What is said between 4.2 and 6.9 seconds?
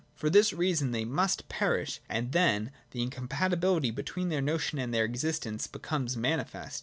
their notion and their existence becomes manifest.